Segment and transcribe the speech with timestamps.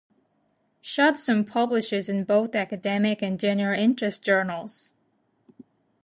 [0.83, 4.95] Schudson publishes in both academic and general-interest journals.